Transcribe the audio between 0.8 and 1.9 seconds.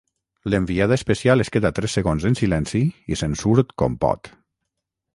especial es queda